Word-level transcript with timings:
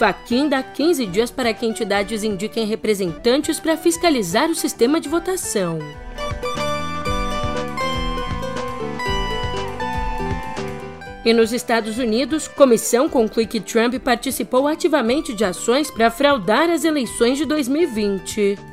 Faquin 0.00 0.48
dá 0.48 0.62
15 0.62 1.04
dias 1.04 1.30
para 1.30 1.52
que 1.52 1.66
entidades 1.66 2.24
indiquem 2.24 2.64
representantes 2.64 3.60
para 3.60 3.76
fiscalizar 3.76 4.48
o 4.48 4.54
sistema 4.54 4.98
de 4.98 5.10
votação. 5.10 5.78
E 11.22 11.34
nos 11.34 11.52
Estados 11.52 11.98
Unidos, 11.98 12.48
comissão 12.48 13.10
conclui 13.10 13.44
que 13.44 13.60
Trump 13.60 13.96
participou 14.02 14.66
ativamente 14.66 15.34
de 15.34 15.44
ações 15.44 15.90
para 15.90 16.10
fraudar 16.10 16.70
as 16.70 16.84
eleições 16.84 17.36
de 17.36 17.44
2020. 17.44 18.69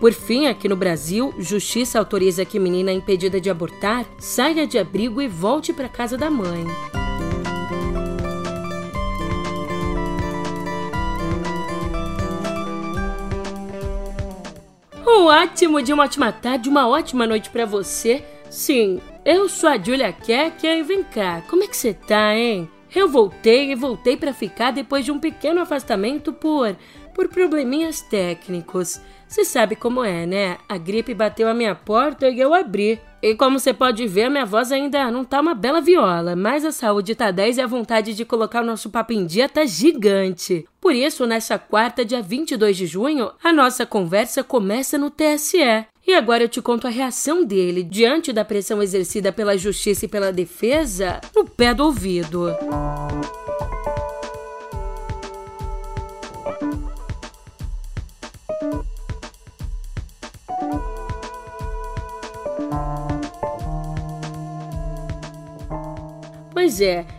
Por 0.00 0.12
fim, 0.12 0.46
aqui 0.46 0.68
no 0.68 0.76
Brasil, 0.76 1.34
justiça 1.38 1.98
autoriza 1.98 2.44
que 2.44 2.60
menina 2.60 2.92
impedida 2.92 3.40
de 3.40 3.50
abortar 3.50 4.06
saia 4.16 4.64
de 4.64 4.78
abrigo 4.78 5.20
e 5.20 5.26
volte 5.26 5.72
para 5.72 5.88
casa 5.88 6.16
da 6.16 6.30
mãe. 6.30 6.64
Um 15.04 15.24
ótimo 15.24 15.82
dia, 15.82 15.94
uma 15.94 16.04
ótima 16.04 16.30
tarde, 16.30 16.68
uma 16.68 16.86
ótima 16.86 17.26
noite 17.26 17.50
para 17.50 17.66
você. 17.66 18.24
Sim, 18.48 19.00
eu 19.24 19.48
sou 19.48 19.68
a 19.68 19.76
Julia 19.76 20.12
Keck 20.12 20.64
e 20.64 20.82
vem 20.84 21.02
cá, 21.02 21.42
como 21.50 21.64
é 21.64 21.66
que 21.66 21.76
você 21.76 21.92
tá, 21.92 22.36
hein? 22.36 22.70
Eu 22.94 23.08
voltei 23.08 23.72
e 23.72 23.74
voltei 23.74 24.16
para 24.16 24.32
ficar 24.32 24.70
depois 24.70 25.04
de 25.04 25.10
um 25.10 25.18
pequeno 25.18 25.60
afastamento 25.60 26.32
por 26.32 26.74
por 27.18 27.26
probleminhas 27.26 28.00
técnicos. 28.00 29.00
Você 29.26 29.44
sabe 29.44 29.74
como 29.74 30.04
é, 30.04 30.24
né? 30.24 30.56
A 30.68 30.78
gripe 30.78 31.12
bateu 31.12 31.48
a 31.48 31.52
minha 31.52 31.74
porta 31.74 32.28
e 32.28 32.38
eu 32.38 32.54
abri. 32.54 33.00
E 33.20 33.34
como 33.34 33.58
você 33.58 33.74
pode 33.74 34.06
ver, 34.06 34.30
minha 34.30 34.46
voz 34.46 34.70
ainda 34.70 35.10
não 35.10 35.24
tá 35.24 35.40
uma 35.40 35.52
bela 35.52 35.80
viola, 35.80 36.36
mas 36.36 36.64
a 36.64 36.70
saúde 36.70 37.16
tá 37.16 37.32
10 37.32 37.58
e 37.58 37.60
a 37.60 37.66
vontade 37.66 38.14
de 38.14 38.24
colocar 38.24 38.62
o 38.62 38.66
nosso 38.66 38.88
papo 38.88 39.12
em 39.12 39.26
dia 39.26 39.48
tá 39.48 39.66
gigante. 39.66 40.64
Por 40.80 40.94
isso, 40.94 41.26
nessa 41.26 41.58
quarta, 41.58 42.04
dia 42.04 42.22
22 42.22 42.76
de 42.76 42.86
junho, 42.86 43.32
a 43.42 43.52
nossa 43.52 43.84
conversa 43.84 44.44
começa 44.44 44.96
no 44.96 45.10
TSE. 45.10 45.86
E 46.06 46.14
agora 46.14 46.44
eu 46.44 46.48
te 46.48 46.62
conto 46.62 46.86
a 46.86 46.90
reação 46.90 47.44
dele 47.44 47.82
diante 47.82 48.32
da 48.32 48.44
pressão 48.44 48.80
exercida 48.80 49.32
pela 49.32 49.58
justiça 49.58 50.04
e 50.04 50.08
pela 50.08 50.32
defesa 50.32 51.20
no 51.34 51.44
pé 51.44 51.74
do 51.74 51.84
ouvido. 51.84 52.54
Pois 52.60 53.47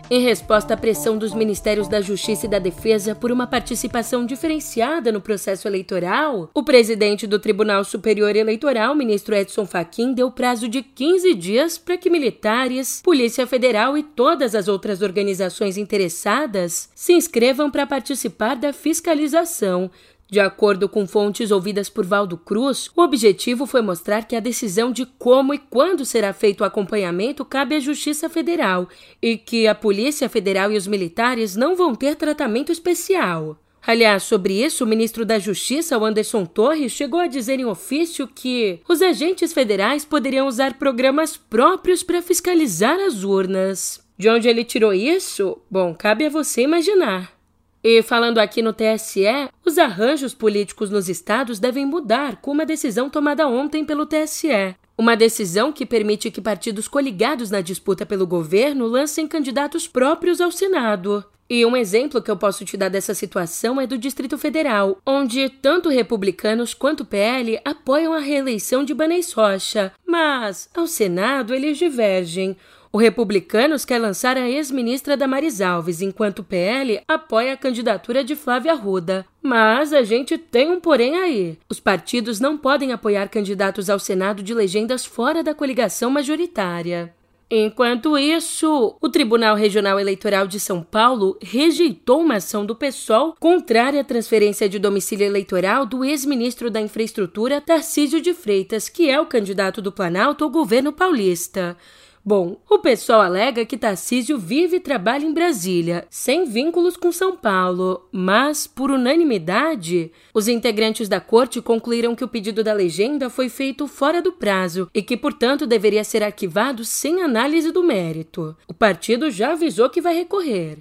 em 0.10 0.22
resposta 0.22 0.74
à 0.74 0.78
pressão 0.78 1.18
dos 1.18 1.34
Ministérios 1.34 1.88
da 1.88 2.02
Justiça 2.02 2.46
e 2.46 2.50
da 2.50 2.60
Defesa 2.60 3.14
por 3.14 3.32
uma 3.32 3.46
participação 3.46 4.26
diferenciada 4.26 5.12
no 5.12 5.22
processo 5.22 5.68
eleitoral, 5.68 6.50
o 6.54 6.64
presidente 6.64 7.28
do 7.28 7.40
Tribunal 7.40 7.84
Superior 7.84 8.36
Eleitoral, 8.36 8.96
ministro 8.96 9.36
Edson 9.36 9.66
Fachin, 9.66 10.14
deu 10.14 10.32
prazo 10.32 10.68
de 10.68 10.82
15 10.82 11.34
dias 11.36 11.78
para 11.78 11.98
que 11.98 12.10
militares, 12.10 13.02
Polícia 13.04 13.46
Federal 13.46 13.98
e 13.98 14.04
todas 14.04 14.56
as 14.56 14.68
outras 14.68 15.02
organizações 15.02 15.78
interessadas 15.78 16.90
se 16.96 17.14
inscrevam 17.14 17.70
para 17.70 17.86
participar 17.86 18.56
da 18.56 18.74
fiscalização 18.74 19.92
de 20.30 20.40
acordo 20.40 20.88
com 20.88 21.08
fontes 21.08 21.50
ouvidas 21.50 21.90
por 21.90 22.06
Valdo 22.06 22.38
Cruz, 22.38 22.90
o 22.96 23.02
objetivo 23.02 23.66
foi 23.66 23.82
mostrar 23.82 24.26
que 24.26 24.36
a 24.36 24.40
decisão 24.40 24.92
de 24.92 25.06
como 25.06 25.56
e 25.56 25.58
quando 25.58 26.06
será 26.06 26.32
feito 26.34 26.62
o 26.62 26.64
acompanhamento 26.64 27.44
cabe 27.44 27.76
à 27.76 27.80
Justiça 27.80 28.30
Federal 28.30 28.88
e 29.22 29.38
que 29.38 29.68
a 29.68 29.74
Polícia 29.74 30.30
Federal 30.30 30.72
e 30.72 30.78
os 30.78 30.86
militares 30.86 31.56
não 31.56 31.76
vão 31.76 31.96
ter 31.96 32.16
tratamento 32.16 32.72
especial. 32.72 33.58
Aliás, 33.82 34.24
sobre 34.24 34.64
isso, 34.64 34.84
o 34.84 34.88
ministro 34.88 35.26
da 35.26 35.40
Justiça, 35.40 35.98
Anderson 35.98 36.46
Torres, 36.46 36.92
chegou 36.92 37.20
a 37.20 37.28
dizer 37.28 37.60
em 37.60 37.66
ofício 37.66 38.28
que 38.28 38.80
os 38.88 39.02
agentes 39.02 39.52
federais 39.52 40.06
poderiam 40.06 40.48
usar 40.48 40.78
programas 40.78 41.38
próprios 41.38 42.04
para 42.04 42.22
fiscalizar 42.22 43.00
as 43.00 43.24
urnas. 43.24 44.00
De 44.18 44.30
onde 44.30 44.48
ele 44.50 44.66
tirou 44.66 44.94
isso? 44.94 45.58
Bom, 45.72 45.96
cabe 45.96 46.26
a 46.26 46.30
você 46.30 46.62
imaginar. 46.62 47.39
E 47.84 48.02
falando 48.02 48.40
aqui 48.40 48.62
no 48.62 48.74
TSE, 48.74 49.50
os 49.66 49.78
arranjos 49.78 50.34
políticos 50.34 50.90
nos 50.90 51.08
estados 51.08 51.60
devem 51.60 51.86
mudar 51.86 52.38
com 52.42 52.52
uma 52.52 52.66
decisão 52.66 53.10
tomada 53.10 53.48
ontem 53.48 53.86
pelo 53.86 54.06
TSE. 54.06 54.76
Uma 54.98 55.16
decisão 55.16 55.72
que 55.72 55.86
permite 55.86 56.30
que 56.30 56.42
partidos 56.42 56.88
coligados 56.88 57.50
na 57.50 57.62
disputa 57.62 58.06
pelo 58.06 58.28
governo 58.28 58.86
lancem 58.86 59.26
candidatos 59.28 59.88
próprios 59.88 60.42
ao 60.42 60.52
Senado. 60.52 61.24
E 61.50 61.66
um 61.66 61.76
exemplo 61.76 62.22
que 62.22 62.30
eu 62.30 62.38
posso 62.38 62.64
te 62.64 62.78
dar 62.78 62.90
dessa 62.90 63.14
situação 63.14 63.82
é 63.82 63.88
do 63.88 63.98
Distrito 63.98 64.38
Federal, 64.38 65.00
onde 65.04 65.50
tanto 65.50 65.90
republicanos 65.90 66.76
quanto 66.76 67.06
PL 67.06 67.60
apoiam 67.66 68.14
a 68.14 68.20
reeleição 68.20 68.84
de 68.84 68.94
Banês 68.94 69.32
Rocha, 69.32 69.92
mas 70.06 70.70
ao 70.76 70.86
Senado 70.86 71.56
eles 71.56 71.78
divergem. 71.78 72.56
O 72.92 72.98
Republicanos 72.98 73.86
quer 73.86 74.00
lançar 74.00 74.36
a 74.36 74.50
ex-ministra 74.50 75.16
Damares 75.16 75.62
Alves, 75.62 76.02
enquanto 76.02 76.40
o 76.40 76.44
PL 76.44 77.00
apoia 77.08 77.54
a 77.54 77.58
candidatura 77.58 78.24
de 78.24 78.36
Flávia 78.36 78.72
Arruda. 78.72 79.28
Mas 79.44 79.94
a 79.94 80.02
gente 80.02 80.40
tem 80.40 80.72
um 80.72 80.80
porém 80.80 81.16
aí. 81.16 81.60
Os 81.70 81.80
partidos 81.80 82.40
não 82.40 82.58
podem 82.58 82.92
apoiar 82.92 83.30
candidatos 83.30 83.92
ao 83.92 84.00
Senado 84.00 84.42
de 84.42 84.56
legendas 84.56 85.06
fora 85.06 85.44
da 85.44 85.54
coligação 85.54 86.10
majoritária. 86.10 87.14
Enquanto 87.52 88.18
isso, 88.18 88.96
o 89.00 89.10
Tribunal 89.10 89.56
Regional 89.56 90.00
Eleitoral 90.00 90.48
de 90.48 90.60
São 90.60 90.82
Paulo 90.82 91.38
rejeitou 91.42 92.22
uma 92.22 92.36
ação 92.36 92.66
do 92.66 92.76
PSOL 92.76 93.36
contrária 93.40 94.02
à 94.02 94.04
transferência 94.04 94.68
de 94.68 94.80
domicílio 94.80 95.26
eleitoral 95.26 95.86
do 95.86 96.04
ex-ministro 96.04 96.72
da 96.72 96.82
Infraestrutura 96.82 97.62
Tarcísio 97.62 98.22
de 98.22 98.34
Freitas, 98.36 98.90
que 98.90 99.10
é 99.10 99.20
o 99.20 99.26
candidato 99.26 99.80
do 99.80 99.92
Planalto 99.92 100.44
ao 100.44 100.50
governo 100.50 100.92
paulista. 100.92 101.76
Bom, 102.24 102.58
o 102.70 102.80
pessoal 102.80 103.22
alega 103.22 103.66
que 103.66 103.78
Tarcísio 103.78 104.38
vive 104.38 104.76
e 104.78 104.80
trabalha 104.80 105.26
em 105.26 105.34
Brasília, 105.34 106.06
sem 106.10 106.46
vínculos 106.46 106.98
com 106.98 107.12
São 107.12 107.36
Paulo, 107.36 108.08
mas, 108.12 108.68
por 108.68 108.92
unanimidade, 108.92 110.12
os 110.34 110.48
integrantes 110.48 111.08
da 111.08 111.20
corte 111.20 111.62
concluíram 111.62 112.16
que 112.16 112.24
o 112.24 112.28
pedido 112.28 112.64
da 112.64 112.74
legenda 112.74 113.30
foi 113.30 113.48
feito 113.48 113.88
fora 113.88 114.22
do 114.22 114.34
prazo 114.34 114.90
e 114.94 115.02
que, 115.02 115.16
portanto, 115.16 115.66
deveria 115.66 116.04
ser 116.04 116.22
arquivado 116.22 116.84
sem 116.84 117.22
análise 117.22 117.72
do 117.72 117.84
mérito. 117.84 118.56
O 118.68 118.74
partido 118.74 119.32
já 119.32 119.54
avisou 119.54 119.90
que 119.90 120.02
vai 120.02 120.14
recorrer. 120.14 120.80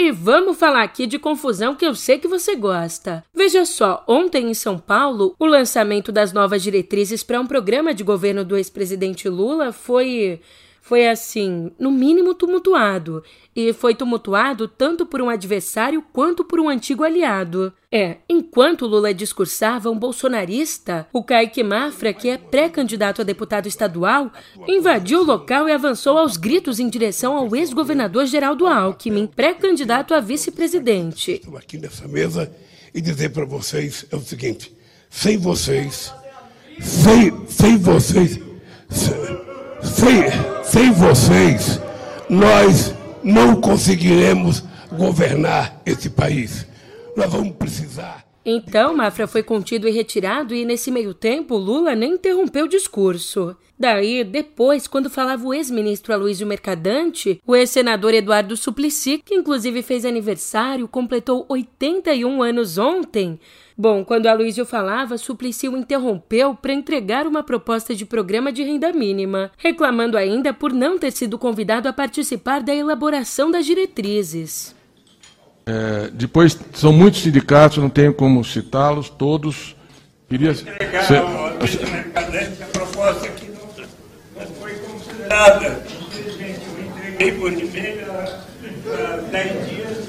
E 0.00 0.12
vamos 0.12 0.56
falar 0.56 0.84
aqui 0.84 1.08
de 1.08 1.18
confusão 1.18 1.74
que 1.74 1.84
eu 1.84 1.92
sei 1.92 2.18
que 2.18 2.28
você 2.28 2.54
gosta. 2.54 3.24
Veja 3.34 3.66
só, 3.66 4.04
ontem 4.06 4.48
em 4.48 4.54
São 4.54 4.78
Paulo, 4.78 5.34
o 5.40 5.44
lançamento 5.44 6.12
das 6.12 6.32
novas 6.32 6.62
diretrizes 6.62 7.24
para 7.24 7.40
um 7.40 7.46
programa 7.48 7.92
de 7.92 8.04
governo 8.04 8.44
do 8.44 8.56
ex-presidente 8.56 9.28
Lula 9.28 9.72
foi 9.72 10.40
foi 10.88 11.06
assim, 11.06 11.70
no 11.78 11.90
mínimo 11.90 12.32
tumultuado, 12.32 13.22
e 13.54 13.74
foi 13.74 13.94
tumultuado 13.94 14.66
tanto 14.66 15.04
por 15.04 15.20
um 15.20 15.28
adversário 15.28 16.02
quanto 16.14 16.42
por 16.42 16.58
um 16.58 16.66
antigo 16.66 17.04
aliado. 17.04 17.70
É, 17.92 18.16
enquanto 18.26 18.86
Lula 18.86 19.12
discursava, 19.12 19.90
um 19.90 19.98
bolsonarista, 19.98 21.06
o 21.12 21.22
Kaique 21.22 21.62
Mafra, 21.62 22.14
que 22.14 22.30
é 22.30 22.38
pré-candidato 22.38 23.20
a 23.20 23.24
deputado 23.24 23.68
estadual, 23.68 24.32
invadiu 24.66 25.20
o 25.20 25.24
local 25.24 25.68
e 25.68 25.72
avançou 25.72 26.16
aos 26.16 26.38
gritos 26.38 26.80
em 26.80 26.88
direção 26.88 27.36
ao 27.36 27.54
ex-governador 27.54 28.24
Geraldo 28.24 28.66
Alckmin, 28.66 29.26
pré-candidato 29.26 30.14
a 30.14 30.20
vice-presidente. 30.20 31.32
Estou 31.32 31.58
aqui 31.58 31.76
nessa 31.76 32.08
mesa 32.08 32.50
e 32.94 33.02
dizer 33.02 33.28
para 33.28 33.44
vocês 33.44 34.06
é 34.10 34.16
o 34.16 34.20
seguinte: 34.20 34.74
sem 35.10 35.36
vocês, 35.36 36.14
sem, 36.80 37.46
sem 37.46 37.76
vocês, 37.76 38.40
sem, 38.88 39.47
sem, 39.82 40.24
sem 40.64 40.92
vocês, 40.92 41.80
nós 42.28 42.94
não 43.22 43.60
conseguiremos 43.60 44.64
governar 44.92 45.80
esse 45.84 46.08
país. 46.10 46.66
Nós 47.16 47.30
vamos 47.30 47.54
precisar. 47.56 48.17
Então, 48.44 48.96
Mafra 48.96 49.26
foi 49.26 49.42
contido 49.42 49.86
e 49.88 49.90
retirado, 49.90 50.54
e 50.54 50.64
nesse 50.64 50.90
meio 50.90 51.12
tempo, 51.12 51.56
Lula 51.56 51.94
nem 51.94 52.14
interrompeu 52.14 52.64
o 52.64 52.68
discurso. 52.68 53.56
Daí, 53.78 54.24
depois, 54.24 54.86
quando 54.86 55.10
falava 55.10 55.46
o 55.46 55.54
ex-ministro 55.54 56.12
Aloysio 56.12 56.46
Mercadante, 56.46 57.40
o 57.46 57.54
ex-senador 57.54 58.14
Eduardo 58.14 58.56
Suplicy, 58.56 59.22
que 59.24 59.34
inclusive 59.34 59.82
fez 59.82 60.04
aniversário, 60.04 60.88
completou 60.88 61.44
81 61.48 62.42
anos 62.42 62.78
ontem, 62.78 63.38
Bom, 63.80 64.04
quando 64.04 64.26
a 64.26 64.34
Luísio 64.34 64.66
falava, 64.66 65.16
Suplicy 65.16 65.68
o 65.68 65.76
interrompeu 65.76 66.52
para 66.52 66.72
entregar 66.72 67.28
uma 67.28 67.44
proposta 67.44 67.94
de 67.94 68.04
programa 68.04 68.50
de 68.50 68.64
renda 68.64 68.92
mínima, 68.92 69.52
reclamando 69.56 70.18
ainda 70.18 70.52
por 70.52 70.72
não 70.72 70.98
ter 70.98 71.12
sido 71.12 71.38
convidado 71.38 71.88
a 71.88 71.92
participar 71.92 72.60
da 72.60 72.74
elaboração 72.74 73.52
das 73.52 73.64
diretrizes. 73.64 74.74
É, 75.68 76.10
depois, 76.12 76.58
são 76.72 76.92
muitos 76.92 77.20
sindicatos, 77.20 77.76
não 77.76 77.90
tenho 77.90 78.14
como 78.14 78.42
citá-los, 78.42 79.10
todos. 79.10 79.76
Queria. 80.28 80.52
Entregar 80.52 81.04
ser... 81.04 81.18
a 81.18 82.66
proposta 82.72 83.28
que 83.28 83.50
não, 83.50 84.46
não 84.46 84.54
foi 84.54 84.72
considerada. 84.76 85.82
Infelizmente, 86.08 86.60
eu 86.66 86.84
entreguei 86.86 87.32
por 87.32 87.52
e-mail 87.52 88.06
há 88.10 89.16
10 89.30 89.68
dias 89.68 90.08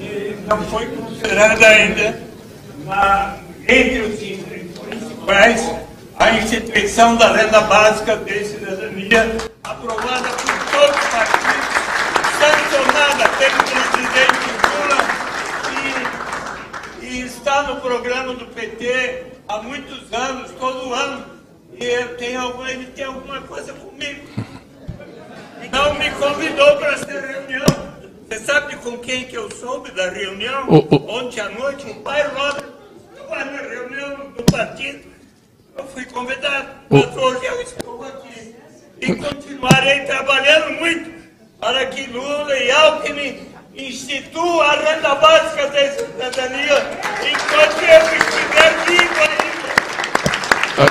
e 0.00 0.36
não 0.46 0.62
foi 0.64 0.86
considerada 0.86 1.66
ainda 1.66 2.20
uma, 2.84 3.38
entre 3.66 4.00
os 4.00 4.18
principais 4.78 5.84
a 6.18 6.30
instituição 6.30 7.16
da 7.16 7.32
renda 7.32 7.60
básica 7.62 8.16
de 8.16 8.44
cidadania 8.44 9.36
aprovada 9.64 10.28
por 10.28 10.54
todos 10.70 10.96
os 10.96 11.08
partidos, 11.08 11.66
sancionada 12.38 13.28
pelo 13.30 13.56
presidente 13.64 14.54
Lula 14.74 15.00
e, 17.02 17.06
e 17.06 17.20
está 17.22 17.53
no 17.66 17.80
programa 17.80 18.34
do 18.34 18.46
PT 18.46 19.24
há 19.48 19.62
muitos 19.62 20.12
anos, 20.12 20.50
todo 20.52 20.92
ano. 20.92 21.34
E 21.78 21.84
ele 21.84 22.14
tem 22.14 22.36
alguma, 22.36 22.70
ele 22.70 22.86
tem 22.86 23.04
alguma 23.04 23.40
coisa 23.42 23.72
comigo. 23.72 24.28
Não 25.72 25.94
me 25.94 26.10
convidou 26.12 26.76
para 26.76 26.92
essa 26.92 27.20
reunião. 27.20 27.66
Você 28.28 28.38
sabe 28.40 28.76
com 28.76 28.98
quem 28.98 29.24
que 29.24 29.36
eu 29.36 29.50
soube 29.50 29.90
da 29.90 30.08
reunião? 30.08 30.66
Oh, 30.68 30.86
oh. 30.90 31.18
Ontem 31.18 31.40
à 31.40 31.48
noite, 31.48 31.90
o 31.90 31.94
pai 31.96 32.26
Robert 32.28 32.70
estava 33.12 33.44
na 33.44 33.62
reunião 33.62 34.30
do 34.30 34.42
partido. 34.44 35.12
Eu 35.76 35.84
fui 35.88 36.04
convidado, 36.04 36.68
mas 36.88 37.16
hoje 37.16 37.44
eu 37.44 37.62
estou 37.62 38.04
aqui. 38.04 38.54
E 39.00 39.16
continuarei 39.16 40.00
trabalhando 40.04 40.78
muito 40.78 41.12
para 41.60 41.86
que 41.86 42.06
Lula 42.10 42.56
e 42.56 42.70
Alckmin 42.70 43.54
instituam 43.76 44.60
a 44.60 44.72
renda 44.72 45.14
básica 45.16 45.66
da 45.68 45.90
cidadania 45.92 46.78
enquanto 47.20 47.82
eu 47.82 48.02
estiver 48.18 48.72
vivo 48.86 49.20
ainda. 49.20 49.44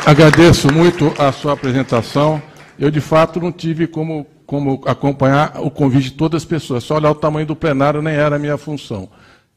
Agradeço 0.06 0.72
muito 0.74 1.14
a 1.20 1.32
sua 1.32 1.54
apresentação. 1.54 2.42
Eu, 2.80 2.90
de 2.90 3.00
fato, 3.00 3.40
não 3.40 3.52
tive 3.52 3.88
como 3.88 4.26
como 4.46 4.82
acompanhar 4.86 5.54
o 5.62 5.72
convite 5.72 6.12
de 6.12 6.12
todas 6.12 6.44
as 6.44 6.46
pessoas. 6.46 6.84
Só 6.84 6.96
olhar 6.96 7.12
o 7.12 7.16
tamanho 7.16 7.48
do 7.48 7.56
plenário 7.56 8.02
nem 8.02 8.14
era 8.14 8.36
a 8.36 8.40
minha 8.40 8.58
função. 8.58 9.10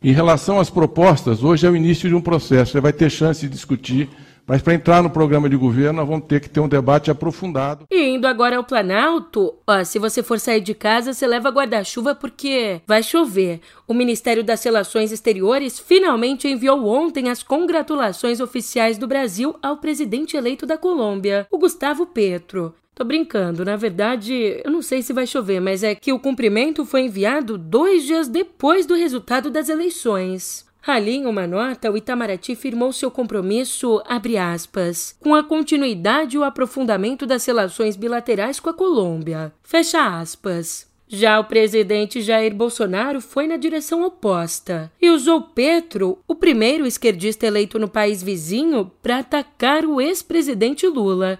Em 0.02 0.12
relação 0.12 0.60
às 0.60 0.70
propostas, 0.70 1.42
hoje 1.42 1.66
é 1.66 1.70
o 1.70 1.76
início 1.76 2.08
de 2.08 2.14
um 2.14 2.20
processo. 2.20 2.72
Você 2.72 2.80
vai 2.80 2.92
ter 2.92 3.10
chance 3.10 3.40
de 3.40 3.52
discutir, 3.52 4.08
mas 4.46 4.62
para 4.62 4.74
entrar 4.74 5.02
no 5.02 5.10
programa 5.10 5.48
de 5.48 5.56
governo, 5.56 5.98
nós 5.98 6.08
vamos 6.08 6.26
ter 6.26 6.40
que 6.40 6.48
ter 6.48 6.60
um 6.60 6.68
debate 6.68 7.10
aprofundado. 7.10 7.84
E 7.90 8.08
indo 8.08 8.26
agora 8.26 8.56
ao 8.56 8.64
Planalto, 8.64 9.54
ó, 9.66 9.82
se 9.82 9.98
você 9.98 10.22
for 10.22 10.38
sair 10.38 10.60
de 10.60 10.74
casa, 10.74 11.12
você 11.12 11.26
leva 11.26 11.50
guarda-chuva 11.50 12.14
porque 12.14 12.80
vai 12.86 13.02
chover. 13.02 13.60
O 13.88 13.94
Ministério 13.94 14.44
das 14.44 14.62
Relações 14.62 15.10
Exteriores 15.10 15.78
finalmente 15.78 16.48
enviou 16.48 16.86
ontem 16.86 17.28
as 17.28 17.42
congratulações 17.42 18.40
oficiais 18.40 18.98
do 18.98 19.06
Brasil 19.06 19.56
ao 19.62 19.78
presidente 19.78 20.36
eleito 20.36 20.64
da 20.64 20.78
Colômbia, 20.78 21.46
o 21.50 21.58
Gustavo 21.58 22.06
Petro. 22.06 22.74
Tô 22.94 23.04
brincando, 23.04 23.62
na 23.62 23.76
verdade, 23.76 24.62
eu 24.64 24.70
não 24.70 24.80
sei 24.80 25.02
se 25.02 25.12
vai 25.12 25.26
chover, 25.26 25.60
mas 25.60 25.82
é 25.82 25.94
que 25.94 26.14
o 26.14 26.18
cumprimento 26.18 26.82
foi 26.82 27.02
enviado 27.02 27.58
dois 27.58 28.04
dias 28.04 28.26
depois 28.26 28.86
do 28.86 28.94
resultado 28.94 29.50
das 29.50 29.68
eleições. 29.68 30.65
Ali, 30.86 31.16
em 31.16 31.26
uma 31.26 31.48
nota, 31.48 31.90
o 31.90 31.96
Itamaraty 31.96 32.54
firmou 32.54 32.92
seu 32.92 33.10
compromisso, 33.10 34.00
abre 34.06 34.38
aspas, 34.38 35.16
com 35.18 35.34
a 35.34 35.42
continuidade 35.42 36.36
e 36.36 36.38
o 36.38 36.44
aprofundamento 36.44 37.26
das 37.26 37.44
relações 37.44 37.96
bilaterais 37.96 38.60
com 38.60 38.70
a 38.70 38.74
Colômbia. 38.74 39.52
Fecha 39.64 40.20
aspas. 40.20 40.86
Já 41.08 41.40
o 41.40 41.44
presidente 41.44 42.20
Jair 42.20 42.54
Bolsonaro 42.54 43.20
foi 43.20 43.48
na 43.48 43.56
direção 43.56 44.04
oposta 44.04 44.90
e 45.02 45.10
usou 45.10 45.40
Petro, 45.40 46.18
o 46.26 46.36
primeiro 46.36 46.86
esquerdista 46.86 47.46
eleito 47.46 47.80
no 47.80 47.88
país 47.88 48.22
vizinho, 48.22 48.90
para 49.02 49.18
atacar 49.18 49.84
o 49.84 50.00
ex-presidente 50.00 50.86
Lula. 50.86 51.36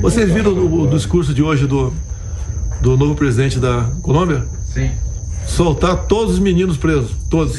Vocês 0.00 0.32
viram 0.32 0.52
o, 0.52 0.82
o, 0.82 0.90
discurso 0.90 1.32
de 1.32 1.42
hoje 1.42 1.66
do, 1.66 1.92
do 2.82 2.96
novo 2.96 3.14
presidente 3.14 3.60
da 3.60 3.88
Colômbia? 4.02 4.42
Sim. 4.72 4.90
Soltar 5.56 6.08
todos 6.08 6.34
os 6.34 6.38
meninos 6.40 6.76
presos, 6.76 7.12
todos. 7.30 7.56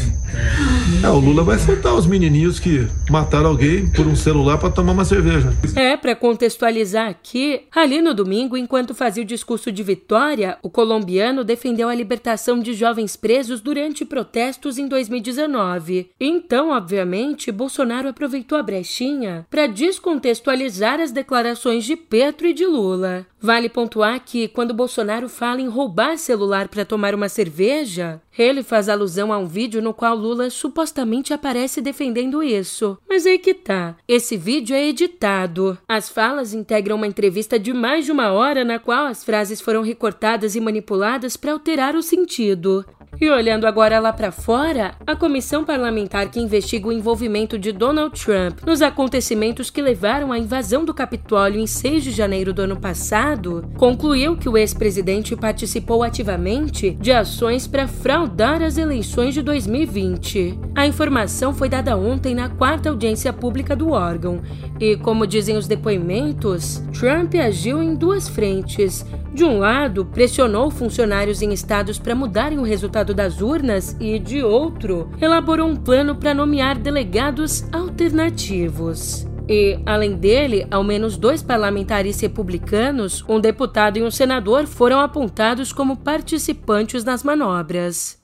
É, 1.01 1.09
o 1.09 1.17
Lula 1.17 1.43
vai 1.43 1.57
soltar 1.57 1.93
os 1.93 2.05
menininhos 2.05 2.59
que 2.59 2.85
mataram 3.09 3.51
alguém 3.51 3.89
por 3.89 4.05
um 4.05 4.17
celular 4.17 4.57
para 4.57 4.69
tomar 4.69 4.91
uma 4.91 5.05
cerveja. 5.05 5.53
É, 5.77 5.95
para 5.95 6.13
contextualizar 6.13 7.07
aqui, 7.07 7.61
ali 7.73 8.01
no 8.01 8.13
domingo, 8.13 8.57
enquanto 8.57 8.93
fazia 8.93 9.23
o 9.23 9.25
discurso 9.25 9.71
de 9.71 9.81
vitória, 9.81 10.57
o 10.61 10.69
colombiano 10.69 11.43
defendeu 11.45 11.87
a 11.87 11.95
libertação 11.95 12.59
de 12.59 12.73
jovens 12.73 13.15
presos 13.15 13.61
durante 13.61 14.03
protestos 14.03 14.77
em 14.77 14.89
2019. 14.89 16.09
Então, 16.19 16.71
obviamente, 16.71 17.49
Bolsonaro 17.49 18.09
aproveitou 18.09 18.57
a 18.57 18.63
brechinha 18.63 19.47
para 19.49 19.67
descontextualizar 19.67 20.99
as 20.99 21.13
declarações 21.13 21.85
de 21.85 21.95
Petro 21.95 22.45
e 22.45 22.53
de 22.53 22.65
Lula. 22.65 23.25
Vale 23.45 23.69
pontuar 23.69 24.19
que, 24.25 24.47
quando 24.47 24.73
Bolsonaro 24.73 25.29
fala 25.29 25.61
em 25.61 25.67
roubar 25.67 26.17
celular 26.17 26.67
para 26.67 26.83
tomar 26.83 27.13
uma 27.13 27.29
cerveja, 27.29 28.19
ele 28.35 28.63
faz 28.63 28.89
alusão 28.89 29.31
a 29.31 29.37
um 29.37 29.45
vídeo 29.45 29.83
no 29.83 29.93
qual 29.93 30.15
Lula 30.15 30.49
supostamente 30.49 31.31
aparece 31.31 31.79
defendendo 31.79 32.41
isso. 32.41 32.97
Mas 33.07 33.23
aí 33.27 33.37
que 33.37 33.53
tá. 33.53 33.97
Esse 34.07 34.35
vídeo 34.35 34.75
é 34.75 34.87
editado. 34.87 35.77
As 35.87 36.09
falas 36.09 36.55
integram 36.55 36.95
uma 36.95 37.05
entrevista 37.05 37.59
de 37.59 37.71
mais 37.71 38.05
de 38.05 38.11
uma 38.11 38.31
hora 38.31 38.65
na 38.65 38.79
qual 38.79 39.05
as 39.05 39.23
frases 39.23 39.61
foram 39.61 39.83
recortadas 39.83 40.55
e 40.55 40.59
manipuladas 40.59 41.37
para 41.37 41.51
alterar 41.51 41.95
o 41.95 42.01
sentido. 42.01 42.83
E 43.19 43.29
olhando 43.29 43.65
agora 43.65 43.99
lá 43.99 44.11
para 44.11 44.31
fora, 44.31 44.93
a 45.07 45.15
comissão 45.15 45.63
parlamentar 45.63 46.29
que 46.29 46.39
investiga 46.39 46.87
o 46.87 46.91
envolvimento 46.91 47.57
de 47.57 47.71
Donald 47.71 48.19
Trump 48.19 48.59
nos 48.65 48.81
acontecimentos 48.81 49.69
que 49.69 49.81
levaram 49.81 50.31
à 50.31 50.37
invasão 50.37 50.83
do 50.83 50.93
Capitólio 50.93 51.59
em 51.59 51.67
6 51.67 52.03
de 52.03 52.11
janeiro 52.11 52.53
do 52.53 52.61
ano 52.61 52.77
passado 52.77 53.69
concluiu 53.77 54.35
que 54.35 54.49
o 54.49 54.57
ex-presidente 54.57 55.35
participou 55.35 56.03
ativamente 56.03 56.91
de 56.91 57.11
ações 57.11 57.67
para 57.67 57.87
fraudar 57.87 58.61
as 58.61 58.77
eleições 58.77 59.33
de 59.33 59.41
2020. 59.41 60.59
A 60.75 60.85
informação 60.85 61.53
foi 61.53 61.69
dada 61.69 61.95
ontem 61.97 62.35
na 62.35 62.49
quarta 62.49 62.89
audiência 62.89 63.31
pública 63.31 63.75
do 63.75 63.91
órgão 63.91 64.41
e, 64.79 64.97
como 64.97 65.25
dizem 65.25 65.57
os 65.57 65.67
depoimentos, 65.67 66.83
Trump 66.97 67.35
agiu 67.35 67.81
em 67.81 67.95
duas 67.95 68.27
frentes. 68.27 69.05
De 69.35 69.43
um 69.43 69.59
lado, 69.59 70.05
pressionou 70.05 70.71
funcionários 70.71 71.41
em 71.41 71.51
estados 71.51 71.99
para 71.99 72.15
mudarem 72.15 72.57
o 72.57 72.63
resultado 72.63 73.13
das 73.13 73.41
urnas 73.41 73.93
e, 73.99 74.17
de 74.17 74.41
outro, 74.41 75.11
elaborou 75.21 75.67
um 75.67 75.75
plano 75.75 76.15
para 76.15 76.33
nomear 76.33 76.79
delegados 76.79 77.65
alternativos. 77.73 79.27
E, 79.49 79.77
além 79.85 80.15
dele, 80.15 80.65
ao 80.71 80.85
menos 80.85 81.17
dois 81.17 81.43
parlamentares 81.43 82.17
republicanos, 82.21 83.25
um 83.27 83.37
deputado 83.37 83.97
e 83.97 84.03
um 84.03 84.09
senador 84.09 84.65
foram 84.67 85.01
apontados 85.01 85.73
como 85.73 85.97
participantes 85.97 87.03
nas 87.03 87.21
manobras. 87.21 88.17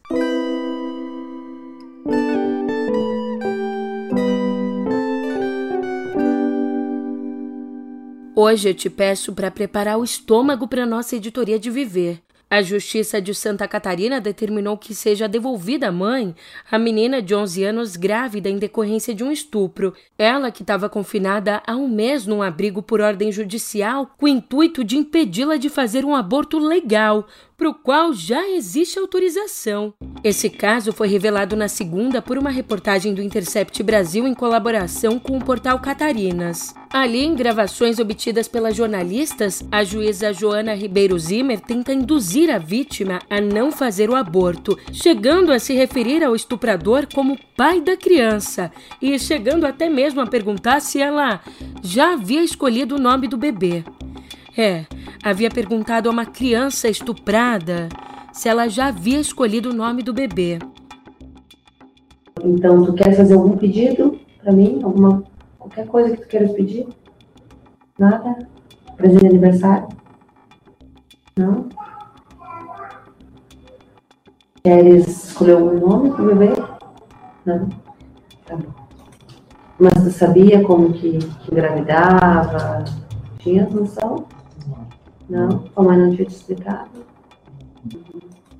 Hoje 8.44 8.70
eu 8.70 8.74
te 8.74 8.90
peço 8.90 9.34
para 9.34 9.52
preparar 9.52 10.00
o 10.00 10.04
estômago 10.04 10.68
para 10.68 10.84
nossa 10.84 11.16
editoria 11.16 11.60
de 11.60 11.70
viver. 11.70 12.20
A 12.50 12.60
Justiça 12.64 13.22
de 13.22 13.36
Santa 13.36 13.68
Catarina 13.68 14.20
determinou 14.20 14.76
que 14.80 14.96
seja 14.96 15.28
devolvida 15.28 15.90
à 15.90 15.92
mãe 15.92 16.36
a 16.70 16.80
menina 16.80 17.22
de 17.22 17.36
11 17.36 17.64
anos 17.64 17.96
grávida 17.96 18.50
em 18.50 18.58
decorrência 18.58 19.14
de 19.14 19.24
um 19.24 19.32
estupro. 19.32 19.94
Ela, 20.18 20.50
que 20.50 20.64
estava 20.64 20.90
confinada 20.90 21.62
há 21.68 21.76
um 21.76 21.88
mês 21.88 22.26
num 22.26 22.42
abrigo 22.42 22.82
por 22.82 23.00
ordem 23.00 23.32
judicial, 23.32 24.10
com 24.18 24.26
o 24.26 24.30
intuito 24.30 24.84
de 24.84 24.98
impedi-la 24.98 25.58
de 25.58 25.70
fazer 25.70 26.04
um 26.04 26.16
aborto 26.16 26.58
legal, 26.58 27.28
para 27.62 27.70
o 27.70 27.76
qual 27.76 28.12
já 28.12 28.50
existe 28.50 28.98
autorização. 28.98 29.94
Esse 30.24 30.50
caso 30.50 30.92
foi 30.92 31.08
revelado 31.08 31.56
na 31.56 31.68
segunda 31.68 32.20
por 32.20 32.36
uma 32.36 32.50
reportagem 32.50 33.14
do 33.14 33.22
Intercept 33.22 33.84
Brasil 33.84 34.28
em 34.28 34.34
colaboração 34.34 35.20
com 35.20 35.38
o 35.38 35.46
portal 35.46 35.78
Catarinas. 35.80 36.74
Ali, 36.92 37.24
em 37.24 37.36
gravações 37.36 38.00
obtidas 38.00 38.48
pelas 38.48 38.76
jornalistas, 38.76 39.64
a 39.72 39.84
juíza 39.84 40.34
Joana 40.34 40.74
Ribeiro 40.74 41.20
Zimmer 41.20 41.60
tenta 41.60 41.94
induzir 41.94 42.50
a 42.50 42.58
vítima 42.58 43.20
a 43.30 43.40
não 43.40 43.72
fazer 43.72 44.10
o 44.10 44.16
aborto, 44.16 44.76
chegando 44.92 45.52
a 45.52 45.60
se 45.60 45.72
referir 45.76 46.24
ao 46.24 46.36
estuprador 46.36 47.06
como 47.14 47.38
pai 47.56 47.80
da 47.80 47.96
criança 47.96 48.72
e 49.00 49.20
chegando 49.20 49.68
até 49.68 49.88
mesmo 49.88 50.20
a 50.20 50.26
perguntar 50.26 50.80
se 50.80 51.00
ela 51.00 51.40
já 51.84 52.14
havia 52.14 52.44
escolhido 52.44 52.96
o 52.96 53.00
nome 53.00 53.28
do 53.28 53.38
bebê. 53.38 53.84
É, 54.58 54.86
havia 55.24 55.50
perguntado 55.50 56.10
a 56.10 56.12
uma 56.12 56.26
criança 56.26 56.90
estuprada 56.90 57.88
se 58.34 58.50
ela 58.50 58.68
já 58.68 58.88
havia 58.88 59.20
escolhido 59.20 59.70
o 59.70 59.74
nome 59.74 60.04
do 60.04 60.14
bebê. 60.14 60.60
Então, 62.44 62.84
tu 62.84 62.94
quer 62.94 63.16
fazer 63.16 63.34
algum 63.34 63.58
pedido 63.58 64.20
para 64.42 64.52
mim? 64.52 64.82
Alguma 64.84 65.24
qualquer 65.58 65.88
coisa 65.88 66.16
que 66.16 66.24
tu 66.24 66.28
queira 66.28 66.54
pedir? 66.54 66.88
Nada? 67.98 68.48
Presente 68.98 69.22
de 69.22 69.28
aniversário? 69.28 69.88
Não? 71.38 71.70
Queres 74.64 75.30
escolher 75.30 75.54
algum 75.54 75.80
nome 75.80 76.12
para 76.12 76.24
o 76.24 76.28
bebê? 76.28 76.54
Não? 77.46 77.70
Tá 78.46 78.56
bom. 78.56 78.82
Mas 79.80 79.94
tu 79.94 80.12
sabia 80.12 80.62
como 80.64 80.94
que, 80.94 81.18
que 81.18 81.52
engravidava? 81.52 82.84
Tinha 83.40 83.68
noção? 83.70 84.28
Não? 85.30 85.66
A 85.76 85.84
mãe 85.84 85.98
não 85.98 86.16
tinha 86.16 86.26
te 86.26 86.34
explicado? 86.34 86.90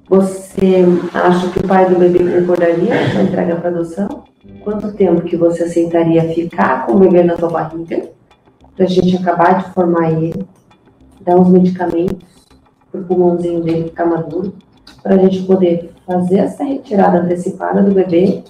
Você 0.10 0.84
acha 1.14 1.50
que 1.50 1.60
o 1.60 1.68
pai 1.68 1.90
do 1.90 1.98
bebê 1.98 2.20
concordaria 2.20 3.12
com 3.12 3.20
a 3.20 3.24
entrega 3.24 3.56
para 3.56 3.70
adoção? 3.70 4.26
Quanto 4.64 4.94
tempo 4.94 5.22
que 5.22 5.38
você 5.38 5.64
aceitaria 5.64 6.34
ficar 6.34 6.86
com 6.86 6.94
o 6.94 7.00
bebê 7.00 7.24
na 7.24 7.38
sua 7.38 7.50
barriga 7.50 8.10
para 8.76 8.86
a 8.86 8.88
gente 8.90 9.16
acabar 9.18 9.64
de 9.64 9.74
formar 9.74 10.12
ele, 10.12 10.46
dar 11.22 11.38
uns 11.38 11.50
medicamentos 11.50 12.46
para 12.92 13.02
o 13.02 13.04
pulmãozinho 13.06 13.62
dele 13.62 13.86
ficar 13.86 14.06
maduro, 14.06 14.54
para 15.02 15.16
a 15.16 15.18
gente 15.18 15.44
poder 15.44 15.92
fazer 16.06 16.40
essa 16.40 16.64
retirada 16.64 17.20
antecipada 17.20 17.82
do 17.82 17.94
bebê 17.94 18.44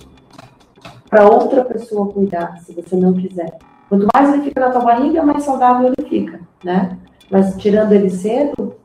para 1.10 1.30
outra 1.30 1.64
pessoa 1.66 2.12
cuidar, 2.12 2.58
se 2.60 2.74
você 2.74 2.96
não 2.96 3.14
quiser. 3.14 3.58
Quanto 3.90 4.08
mais 4.14 4.34
ele 4.34 4.44
fica 4.44 4.62
na 4.62 4.72
tua 4.72 4.82
barriga, 4.82 5.22
mais 5.22 5.44
saudável 5.44 5.94
ele 5.94 6.10
fica, 6.10 6.40
né? 6.64 6.98
Mas 7.32 7.56
tirando 7.56 7.94
ele 7.94 8.10
cedo, 8.10 8.76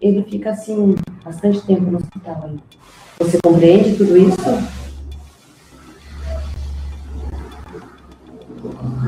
ele 0.00 0.24
fica 0.24 0.50
assim 0.50 0.96
bastante 1.24 1.60
tempo 1.62 1.90
no 1.90 1.98
hospital 1.98 2.42
aí. 2.44 2.58
Você 3.20 3.38
compreende 3.40 3.96
tudo 3.96 4.16
isso? 4.16 4.50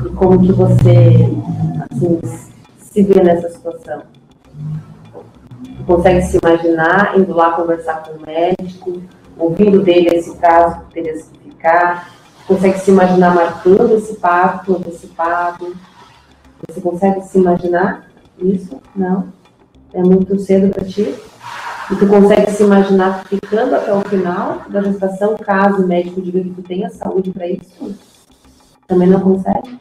E 0.05 0.09
como 0.15 0.41
que 0.41 0.53
você 0.53 1.29
assim, 1.91 2.19
se 2.79 3.03
vê 3.03 3.21
nessa 3.21 3.49
situação? 3.49 4.03
consegue 5.85 6.23
se 6.23 6.37
imaginar 6.37 7.17
indo 7.17 7.33
lá 7.33 7.51
conversar 7.51 8.03
com 8.03 8.13
o 8.13 8.25
médico, 8.25 9.01
ouvindo 9.37 9.83
dele 9.83 10.09
esse 10.15 10.35
caso 10.37 10.81
que 10.81 10.93
teria 10.93 11.13
que 11.13 11.49
ficar, 11.49 12.09
consegue 12.47 12.79
se 12.79 12.91
imaginar 12.91 13.33
marcando 13.33 13.95
esse 13.95 14.15
parto 14.15 14.75
antecipado, 14.75 15.75
você 16.67 16.81
consegue 16.81 17.21
se 17.21 17.37
imaginar 17.37 18.09
isso? 18.39 18.79
Não? 18.95 19.31
É 19.93 20.01
muito 20.01 20.37
cedo 20.39 20.73
para 20.73 20.83
ti? 20.83 21.15
E 21.91 21.95
tu 21.95 22.07
consegue 22.07 22.49
se 22.51 22.63
imaginar 22.63 23.23
ficando 23.25 23.75
até 23.75 23.93
o 23.93 24.01
final 24.01 24.63
da 24.69 24.81
gestação, 24.81 25.35
caso 25.37 25.83
o 25.83 25.87
médico 25.87 26.21
diga 26.21 26.41
que 26.41 26.49
tu 26.49 26.63
tenha 26.63 26.89
saúde 26.89 27.31
para 27.31 27.47
isso? 27.47 27.95
Também 28.87 29.07
não 29.07 29.19
consegue? 29.19 29.77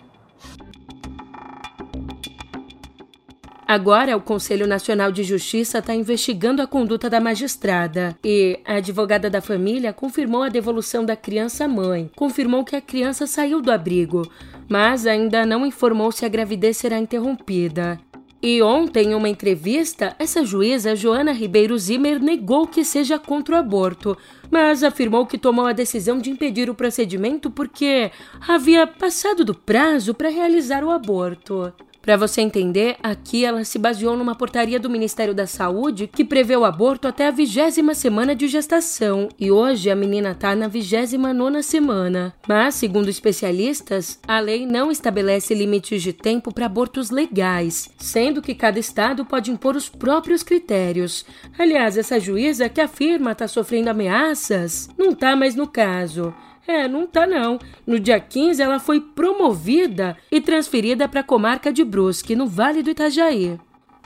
Agora, 3.67 4.15
o 4.15 4.21
Conselho 4.21 4.67
Nacional 4.67 5.11
de 5.11 5.25
Justiça 5.25 5.79
está 5.79 5.95
investigando 5.95 6.61
a 6.61 6.67
conduta 6.67 7.09
da 7.09 7.19
magistrada 7.19 8.15
e 8.23 8.61
a 8.67 8.75
advogada 8.75 9.31
da 9.31 9.41
família 9.41 9.91
confirmou 9.93 10.43
a 10.43 10.51
devolução 10.51 11.05
da 11.05 11.17
criança 11.17 11.65
à 11.65 11.69
mãe, 11.69 12.11
confirmou 12.15 12.63
que 12.63 12.77
a 12.77 12.81
criança 12.83 13.27
saiu 13.27 13.63
do 13.63 13.73
abrigo, 13.73 14.31
mas 14.69 15.07
ainda 15.07 15.47
não 15.47 15.65
informou 15.65 16.13
se 16.13 16.27
a 16.27 16.29
gravidez 16.29 16.77
será 16.77 16.99
interrompida. 16.99 17.99
E 18.47 18.61
ontem, 18.61 19.13
em 19.13 19.15
uma 19.15 19.31
entrevista, 19.31 20.15
essa 20.19 20.45
juíza, 20.45 20.95
Joana 20.95 21.33
Ribeiro 21.33 21.79
Zimmer, 21.79 22.23
negou 22.23 22.67
que 22.67 22.85
seja 22.85 23.19
contra 23.19 23.55
o 23.55 23.59
aborto, 23.59 24.19
mas 24.51 24.83
afirmou 24.83 25.25
que 25.25 25.39
tomou 25.39 25.65
a 25.65 25.73
decisão 25.73 26.19
de 26.19 26.29
impedir 26.29 26.69
o 26.69 26.75
procedimento 26.75 27.51
porque 27.51 28.11
havia 28.47 28.87
passado 28.87 29.47
do 29.47 29.55
prazo 29.55 30.13
para 30.13 30.29
realizar 30.29 30.85
o 30.85 30.91
aborto. 30.91 31.73
Para 32.05 32.19
você 32.19 32.43
entender, 32.43 32.97
aqui 33.03 33.47
ela 33.47 33.65
se 33.65 33.79
baseou 33.79 34.15
numa 34.15 34.35
portaria 34.35 34.79
do 34.79 34.91
Ministério 34.91 35.33
da 35.33 35.47
Saúde 35.47 36.07
que 36.07 36.23
prevê 36.23 36.55
o 36.55 36.67
aborto 36.67 37.09
até 37.09 37.29
a 37.29 37.31
vigésima 37.31 37.95
semana 37.95 38.35
de 38.35 38.47
gestação 38.47 39.31
e 39.41 39.51
hoje 39.51 39.91
a 39.91 39.97
menina 39.97 40.33
está 40.33 40.55
na 40.55 40.69
vigésima 40.69 41.33
nona 41.33 41.63
semana. 41.63 42.35
Mas, 42.47 42.75
segundo 42.75 43.09
especialistas, 43.09 44.21
a 44.29 44.39
lei 44.39 44.67
não 44.67 44.93
estabelece 44.93 45.55
limites 45.55 46.03
de 46.03 46.13
tempo 46.13 46.53
para 46.53 46.67
abortos 46.67 47.11
legais, 47.11 47.89
sendo 47.97 48.43
que 48.43 48.55
cada 48.55 48.79
estado 48.79 49.25
pode 49.25 49.51
impor 49.51 49.75
os 49.75 49.89
próprios 49.89 50.43
critérios. 50.43 51.25
Aliás, 51.59 51.97
essa 51.97 52.21
juíza 52.21 52.69
que 52.69 52.83
afirma 52.83 53.33
estar 53.33 53.45
tá 53.45 53.49
sofrendo 53.49 53.89
ameaças 53.89 54.91
não 54.99 55.13
está 55.13 55.35
mais 55.35 55.55
no 55.55 55.67
caso. 55.67 56.35
É, 56.67 56.89
não 56.89 57.07
tá 57.07 57.27
não. 57.27 57.59
No 57.87 58.01
dia 58.01 58.19
15 58.19 58.63
ela 58.63 58.79
foi 58.79 59.01
promovida 59.01 60.17
e 60.31 60.41
transferida 60.41 61.07
para 61.07 61.21
a 61.21 61.25
comarca 61.25 61.73
de 61.73 61.85
Brusque, 61.85 62.35
no 62.35 62.47
Vale 62.47 62.83
do 62.83 62.91
Itajaí. 62.91 63.59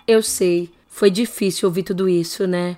Eu 0.07 0.23
sei, 0.23 0.71
foi 0.89 1.11
difícil 1.11 1.69
ouvir 1.69 1.85
tudo 1.85 2.09
isso, 2.09 2.47
né? 2.47 2.77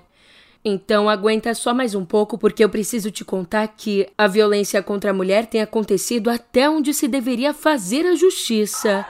Então 0.62 1.08
aguenta 1.08 1.54
só 1.54 1.72
mais 1.72 1.94
um 1.94 2.04
pouco 2.04 2.36
porque 2.36 2.62
eu 2.62 2.68
preciso 2.68 3.10
te 3.10 3.24
contar 3.24 3.66
que 3.68 4.06
a 4.18 4.26
violência 4.26 4.82
contra 4.82 5.10
a 5.10 5.14
mulher 5.14 5.46
tem 5.46 5.62
acontecido 5.62 6.28
até 6.28 6.68
onde 6.68 6.92
se 6.92 7.08
deveria 7.08 7.54
fazer 7.54 8.04
a 8.04 8.14
justiça. 8.14 9.06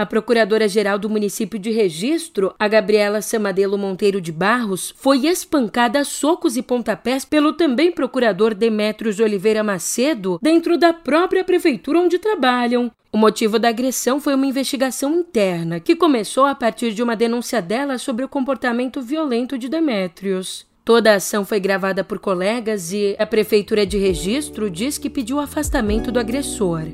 A 0.00 0.06
procuradora-geral 0.06 0.98
do 0.98 1.10
município 1.10 1.58
de 1.58 1.70
Registro, 1.70 2.54
a 2.58 2.66
Gabriela 2.66 3.20
Samadelo 3.20 3.76
Monteiro 3.76 4.18
de 4.18 4.32
Barros, 4.32 4.94
foi 4.96 5.26
espancada 5.26 6.00
a 6.00 6.04
socos 6.06 6.56
e 6.56 6.62
pontapés 6.62 7.22
pelo 7.26 7.52
também 7.52 7.92
procurador 7.92 8.54
Demétrios 8.54 9.14
de 9.14 9.22
Oliveira 9.22 9.62
Macedo 9.62 10.38
dentro 10.40 10.78
da 10.78 10.94
própria 10.94 11.44
prefeitura 11.44 12.00
onde 12.00 12.18
trabalham. 12.18 12.90
O 13.12 13.18
motivo 13.18 13.58
da 13.58 13.68
agressão 13.68 14.18
foi 14.18 14.34
uma 14.34 14.46
investigação 14.46 15.16
interna, 15.16 15.78
que 15.78 15.94
começou 15.94 16.46
a 16.46 16.54
partir 16.54 16.94
de 16.94 17.02
uma 17.02 17.14
denúncia 17.14 17.60
dela 17.60 17.98
sobre 17.98 18.24
o 18.24 18.28
comportamento 18.28 19.02
violento 19.02 19.58
de 19.58 19.68
Demétrios. 19.68 20.66
Toda 20.82 21.12
a 21.12 21.16
ação 21.16 21.44
foi 21.44 21.60
gravada 21.60 22.02
por 22.02 22.18
colegas 22.18 22.90
e 22.90 23.14
a 23.18 23.26
prefeitura 23.26 23.84
de 23.84 23.98
registro 23.98 24.70
diz 24.70 24.96
que 24.96 25.10
pediu 25.10 25.36
o 25.36 25.40
afastamento 25.40 26.10
do 26.10 26.18
agressor. 26.18 26.84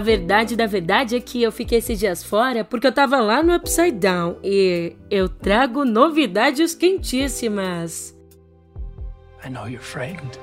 A 0.00 0.02
verdade 0.02 0.56
da 0.56 0.64
verdade 0.66 1.14
é 1.14 1.20
que 1.20 1.42
eu 1.42 1.52
fiquei 1.52 1.76
esses 1.76 1.98
dias 1.98 2.24
fora 2.24 2.64
porque 2.64 2.86
eu 2.86 2.92
tava 2.92 3.20
lá 3.20 3.42
no 3.42 3.54
Upside 3.54 3.98
Down 3.98 4.38
e 4.42 4.96
eu 5.10 5.28
trago 5.28 5.84
novidades 5.84 6.74
quentíssimas. 6.74 8.16
I 9.44 9.50
know 9.50 9.68
you're 9.68 9.84
frightened. 9.84 10.38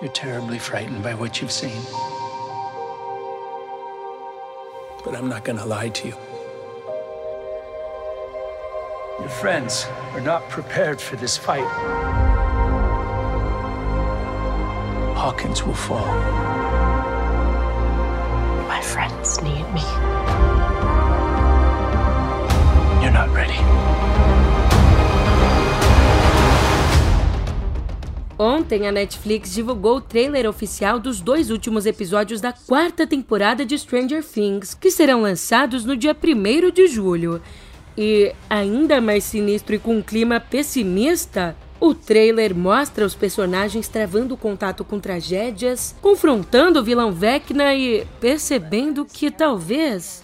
You're 0.00 0.12
terribly 0.12 0.58
frightened 0.58 1.04
by 1.04 1.14
what 1.14 1.40
you've 1.40 1.52
seen. 1.52 1.80
But 5.04 5.14
I'm 5.14 5.28
not 5.28 5.44
gonna 5.44 5.64
lie 5.64 5.90
to 5.90 6.08
you. 6.08 6.16
Your 9.20 9.30
friends 9.30 9.86
are 10.14 10.20
not 10.20 10.48
prepared 10.48 11.00
for 11.00 11.14
this 11.14 11.36
fight. 11.36 11.62
Hawkins 15.14 15.62
will 15.62 15.76
fall 15.76 16.61
friends 18.92 19.38
need 19.42 19.64
me. 19.72 19.80
You're 23.00 23.10
not 23.10 23.34
ready. 23.34 23.58
Ontem, 28.38 28.86
a 28.86 28.92
Netflix 28.92 29.54
divulgou 29.54 29.96
o 29.96 30.00
trailer 30.00 30.46
oficial 30.46 30.98
dos 30.98 31.22
dois 31.22 31.50
últimos 31.50 31.86
episódios 31.86 32.40
da 32.42 32.52
quarta 32.52 33.06
temporada 33.06 33.64
de 33.64 33.78
Stranger 33.78 34.22
Things, 34.22 34.74
que 34.74 34.90
serão 34.90 35.22
lançados 35.22 35.86
no 35.86 35.96
dia 35.96 36.14
1 36.14 36.70
de 36.70 36.86
julho. 36.86 37.40
E, 37.96 38.34
ainda 38.50 39.00
mais 39.00 39.24
sinistro 39.24 39.74
e 39.74 39.78
com 39.78 39.96
um 39.96 40.02
clima 40.02 40.38
pessimista, 40.38 41.56
o 41.82 41.92
trailer 41.92 42.54
mostra 42.54 43.04
os 43.04 43.12
personagens 43.12 43.88
travando 43.88 44.36
contato 44.36 44.84
com 44.84 45.00
tragédias, 45.00 45.96
confrontando 46.00 46.78
o 46.78 46.82
vilão 46.84 47.10
Vecna 47.10 47.74
e 47.74 48.06
percebendo 48.20 49.04
que 49.04 49.32
talvez 49.32 50.22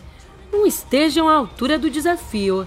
não 0.52 0.64
estejam 0.64 1.28
à 1.28 1.34
altura 1.34 1.76
do 1.76 1.90
desafio. 1.90 2.64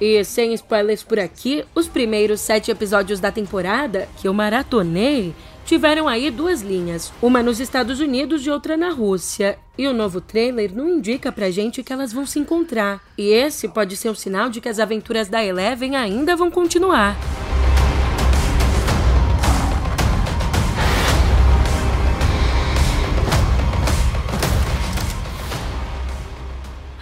E 0.00 0.24
sem 0.24 0.52
spoilers 0.54 1.04
por 1.04 1.20
aqui, 1.20 1.64
os 1.72 1.86
primeiros 1.86 2.40
sete 2.40 2.72
episódios 2.72 3.20
da 3.20 3.30
temporada, 3.30 4.08
que 4.16 4.26
eu 4.26 4.34
maratonei, 4.34 5.32
tiveram 5.64 6.08
aí 6.08 6.28
duas 6.28 6.62
linhas, 6.62 7.12
uma 7.22 7.44
nos 7.44 7.60
Estados 7.60 8.00
Unidos 8.00 8.44
e 8.44 8.50
outra 8.50 8.76
na 8.76 8.90
Rússia. 8.90 9.56
E 9.78 9.86
o 9.86 9.94
novo 9.94 10.20
trailer 10.20 10.74
não 10.74 10.88
indica 10.88 11.30
pra 11.30 11.48
gente 11.52 11.80
que 11.84 11.92
elas 11.92 12.12
vão 12.12 12.26
se 12.26 12.40
encontrar. 12.40 13.00
E 13.16 13.28
esse 13.28 13.68
pode 13.68 13.96
ser 13.96 14.10
um 14.10 14.16
sinal 14.16 14.50
de 14.50 14.60
que 14.60 14.68
as 14.68 14.80
aventuras 14.80 15.28
da 15.28 15.44
Eleven 15.44 15.94
ainda 15.94 16.34
vão 16.34 16.50
continuar. 16.50 17.16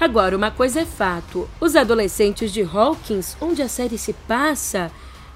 Agora, 0.00 0.34
uma 0.34 0.50
coisa 0.50 0.80
é 0.80 0.86
fato: 0.86 1.46
os 1.60 1.76
adolescentes 1.76 2.50
de 2.50 2.62
Hawkins, 2.62 3.36
onde 3.38 3.60
a 3.60 3.68
série 3.68 3.98
se 3.98 4.14
passa, 4.14 4.90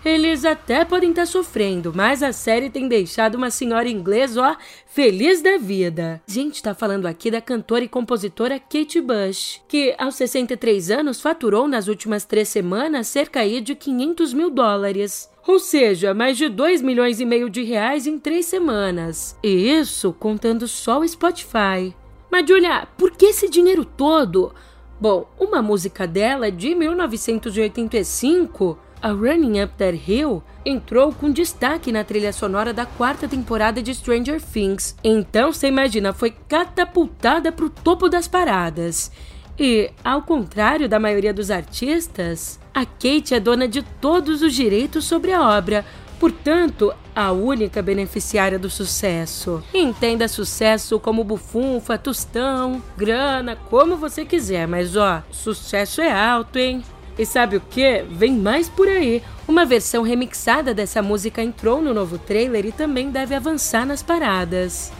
Eles 0.04 0.44
até 0.44 0.85
podem 0.85 1.11
estar 1.11 1.23
tá 1.23 1.26
sofrendo, 1.26 1.90
mas 1.94 2.23
a 2.23 2.30
série 2.30 2.68
tem 2.68 2.87
deixado 2.87 3.37
uma 3.37 3.50
senhora 3.50 3.88
inglesa, 3.88 4.42
ó, 4.42 4.56
feliz 4.87 5.40
da 5.40 5.56
vida. 5.56 6.21
A 6.28 6.30
gente 6.30 6.62
tá 6.62 6.75
falando 6.75 7.06
aqui 7.06 7.30
da 7.30 7.40
cantora 7.40 7.85
e 7.85 7.88
compositora 7.88 8.61
Kate 8.61 9.00
Bush, 9.00 9.62
que 9.66 9.94
aos 9.97 10.14
63 10.16 10.90
anos 10.90 11.23
faturou 11.23 11.66
nas 11.66 11.88
últimas 11.88 12.26
três 12.26 12.50
semanas 12.50 13.06
cerca 13.06 13.40
aí 13.40 13.62
de 13.62 13.75
500 13.75 14.35
mil 14.35 14.50
dólares. 14.50 15.30
Ou 15.47 15.59
seja, 15.59 16.12
mais 16.12 16.37
de 16.37 16.50
2 16.50 16.83
milhões 16.83 17.18
e 17.18 17.25
meio 17.25 17.49
de 17.49 17.62
reais 17.62 18.06
em 18.06 18.18
três 18.18 18.44
semanas. 18.44 19.38
E 19.42 19.49
isso 19.49 20.12
contando 20.12 20.68
só 20.68 21.00
o 21.00 21.09
Spotify. 21.09 21.94
Mas, 22.35 22.49
Julia, 22.49 22.88
por 22.99 23.12
que 23.12 23.26
esse 23.26 23.49
dinheiro 23.49 23.85
todo? 23.85 24.53
Bom, 25.00 25.31
uma 25.38 25.62
música 25.62 26.05
dela 26.05 26.50
de 26.50 26.75
1985 26.75 28.76
a 29.00 29.11
Running 29.11 29.62
Up 29.62 29.75
That 29.79 30.03
Hill 30.05 30.43
entrou 30.67 31.12
com 31.12 31.31
destaque 31.31 31.93
na 31.93 32.03
trilha 32.03 32.33
sonora 32.33 32.73
da 32.73 32.85
quarta 32.85 33.29
temporada 33.29 33.81
de 33.81 33.95
Stranger 33.95 34.43
Things. 34.43 34.97
Então, 35.05 35.53
você 35.53 35.69
imagina, 35.69 36.12
foi 36.12 36.35
catapultada 36.49 37.53
para 37.53 37.67
o 37.67 37.71
topo 37.71 38.09
das 38.09 38.26
paradas. 38.26 39.12
E, 39.57 39.93
ao 40.03 40.23
contrário 40.23 40.88
da 40.88 40.99
maioria 40.99 41.33
dos 41.33 41.53
artistas, 41.53 42.59
a 42.75 42.85
Kate 42.85 43.33
é 43.33 43.38
dona 43.38 43.69
de 43.69 43.81
todos 44.00 44.43
os 44.43 44.53
direitos 44.53 45.05
sobre 45.05 45.33
a 45.33 45.57
obra, 45.57 45.85
portanto, 46.18 46.92
a 47.14 47.33
única 47.33 47.80
beneficiária 47.83 48.59
do 48.59 48.68
sucesso. 48.71 49.62
Entenda 49.73 50.28
sucesso 50.28 50.99
como 50.99 51.25
bufunfa, 51.25 51.97
tostão, 51.97 52.83
grana, 52.97 53.56
como 53.56 53.97
você 53.97 54.25
quiser, 54.25 54.66
mas 54.66 54.97
ó, 54.97 55.23
sucesso 55.30 56.00
é 56.00 56.12
alto, 56.12 56.59
hein? 56.59 56.83
E 57.18 57.25
sabe 57.25 57.56
o 57.56 57.61
que? 57.61 58.04
Vem 58.11 58.33
mais 58.33 58.68
por 58.68 58.88
aí. 58.88 59.23
Uma 59.47 59.64
versão 59.64 60.02
remixada 60.02 60.75
dessa 60.75 61.00
música 61.00 61.42
entrou 61.42 61.80
no 61.80 61.94
novo 61.94 62.18
trailer 62.18 62.66
e 62.66 62.73
também 62.73 63.11
deve 63.11 63.35
avançar 63.35 63.87
nas 63.87 64.02
paradas. 64.02 64.90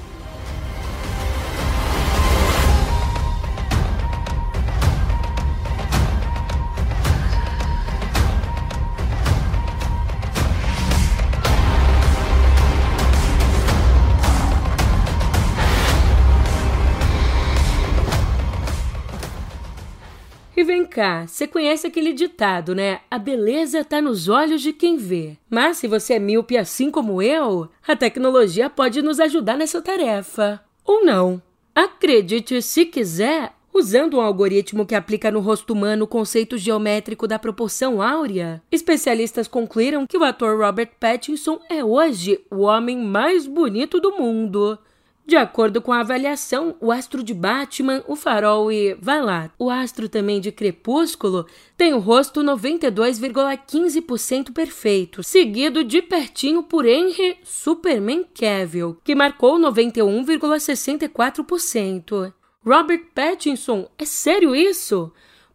Cá, 20.95 21.27
você 21.27 21.49
conhece 21.49 21.89
aquele 21.89 22.13
ditado, 22.13 22.73
né? 22.73 23.01
A 23.11 23.19
beleza 23.19 23.85
tá 23.85 24.01
nos 24.01 24.29
olhos 24.29 24.63
de 24.63 24.73
quem 24.73 24.97
vê. 24.97 25.37
Mas 25.51 25.79
se 25.79 25.89
você 25.89 26.15
é 26.15 26.19
míope 26.21 26.57
assim 26.57 26.89
como 26.89 27.21
eu, 27.21 27.69
a 27.87 27.97
tecnologia 27.97 28.71
pode 28.71 29.03
nos 29.03 29.19
ajudar 29.19 29.57
nessa 29.57 29.83
tarefa. 29.83 30.63
Ou 30.85 31.05
não. 31.05 31.43
Acredite 31.75 32.63
se 32.63 32.87
quiser, 32.87 33.53
Usando 33.77 34.19
um 34.19 34.21
algoritmo 34.21 34.87
que 34.87 34.95
aplica 34.95 35.33
no 35.33 35.41
rosto 35.41 35.73
humano 35.73 36.05
o 36.05 36.07
conceito 36.07 36.57
geométrico 36.57 37.27
da 37.27 37.41
proporção 37.41 38.01
áurea, 38.01 38.63
especialistas 38.71 39.49
concluíram 39.49 40.07
que 40.07 40.17
o 40.17 40.23
ator 40.23 40.57
Robert 40.61 40.91
Pattinson 41.01 41.59
é 41.69 41.85
hoje 41.85 42.41
o 42.53 42.61
homem 42.61 42.97
mais 42.97 43.49
bonito 43.49 43.99
do 43.99 44.13
mundo. 44.13 44.79
De 45.26 45.37
acordo 45.37 45.81
com 45.81 45.90
a 45.90 46.00
avaliação, 46.00 46.76
o 46.81 46.93
astro 46.93 47.23
de 47.23 47.33
Batman, 47.33 48.04
o 48.07 48.14
farol 48.14 48.71
e, 48.71 48.93
vai 49.00 49.23
lá, 49.23 49.50
o 49.59 49.71
astro 49.71 50.07
também 50.07 50.38
de 50.38 50.52
Crepúsculo 50.52 51.47
tem 51.78 51.94
o 51.94 51.99
rosto 51.99 52.42
92,15% 52.42 54.53
perfeito, 54.53 55.22
seguido 55.22 55.83
de 55.83 56.03
pertinho 56.03 56.62
por 56.62 56.85
Henry 56.85 57.38
Superman 57.42 58.27
Cavill, 58.38 58.99
que 59.03 59.14
marcou 59.14 59.59
91,64%. 59.59 62.35
Robert 62.62 63.07
Pattinson, 63.14 63.88
é 63.96 64.05
sério 64.05 64.55
isso? 64.55 65.11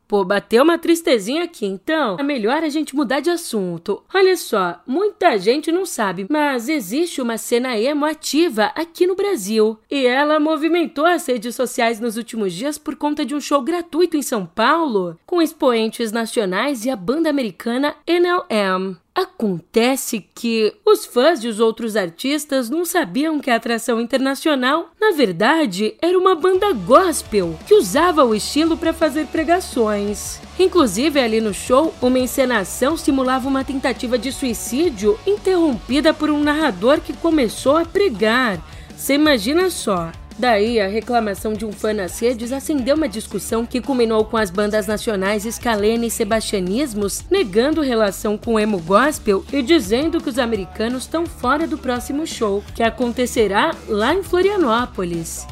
Pô, 0.10 0.26
bateu 0.26 0.64
uma 0.64 0.80
tristezinha 0.80 1.44
aqui, 1.44 1.68
então 1.68 2.18
é 2.20 2.24
melhor 2.24 2.64
a 2.64 2.70
gente 2.70 2.96
mudar 2.96 3.20
de 3.20 3.30
assunto. 3.30 4.02
Olha 4.12 4.36
só, 4.36 4.82
muita 4.88 5.38
gente 5.38 5.72
não 5.72 5.86
sabe, 5.86 6.26
mas 6.28 6.68
existe 6.68 7.22
uma 7.22 7.38
cena 7.38 7.78
emo 7.78 8.08
ativa 8.08 8.72
aqui 8.76 9.06
no 9.06 9.16
Brasil. 9.16 9.78
E 9.88 10.08
ela 10.08 10.40
movimentou 10.40 11.06
as 11.06 11.28
redes 11.28 11.56
sociais 11.56 12.00
nos 12.00 12.18
últimos 12.18 12.54
dias 12.54 12.76
por 12.76 12.96
conta 12.96 13.24
de 13.24 13.36
um 13.36 13.40
show 13.40 13.62
gratuito 13.62 14.18
em 14.18 14.24
São 14.24 14.48
Paulo, 14.48 15.16
com 15.28 15.44
expoentes 15.44 16.12
nacionais 16.12 16.86
e 16.86 16.90
a 16.90 16.96
banda 16.96 17.30
americana 17.30 17.96
NLM. 18.08 18.98
Acontece 19.22 20.26
que 20.34 20.74
os 20.86 21.06
fãs 21.06 21.42
de 21.42 21.50
os 21.50 21.60
outros 21.60 21.98
artistas 21.98 22.70
não 22.70 22.86
sabiam 22.86 23.42
que 23.42 23.52
a 23.52 23.58
atração 23.58 24.00
internacional, 24.00 24.92
na 24.98 25.12
verdade, 25.12 25.94
era 26.02 26.18
uma 26.18 26.36
banda 26.36 26.72
gospel 26.72 27.60
que 27.68 27.74
usava 27.74 28.24
o 28.24 28.34
estilo 28.34 28.78
para 28.78 28.94
fazer 28.94 29.28
pregações. 29.28 30.40
Inclusive, 30.58 31.20
ali 31.20 31.42
no 31.42 31.54
show, 31.54 31.94
uma 32.02 32.18
encenação 32.18 32.96
simulava 32.96 33.50
uma 33.50 33.66
tentativa 33.66 34.18
de 34.18 34.32
suicídio 34.32 35.20
interrompida 35.28 36.14
por 36.14 36.30
um 36.30 36.42
narrador 36.42 37.02
que 37.02 37.12
começou 37.12 37.76
a 37.76 37.84
pregar. 37.84 38.58
Você 38.96 39.16
imagina 39.16 39.70
só, 39.70 40.14
Daí, 40.40 40.80
a 40.80 40.88
reclamação 40.88 41.52
de 41.52 41.66
um 41.66 41.72
fã 41.74 41.94
nas 41.94 42.18
redes 42.18 42.54
acendeu 42.54 42.96
uma 42.96 43.10
discussão 43.10 43.66
que 43.66 43.82
culminou 43.82 44.24
com 44.24 44.38
as 44.38 44.50
bandas 44.50 44.88
nacionais 44.88 45.44
Scalene 45.44 46.08
e 46.08 46.10
Sebastianismos 46.10 47.26
negando 47.30 47.82
relação 47.82 48.38
com 48.38 48.54
o 48.54 48.60
emo 48.60 48.80
gospel 48.80 49.44
e 49.52 49.62
dizendo 49.62 50.22
que 50.22 50.30
os 50.30 50.40
americanos 50.40 51.04
estão 51.04 51.26
fora 51.26 51.68
do 51.68 51.78
próximo 51.78 52.26
show, 52.26 52.64
que 52.74 52.82
acontecerá 52.82 53.76
lá 53.90 54.14
em 54.14 54.24
Florianópolis. 54.24 55.46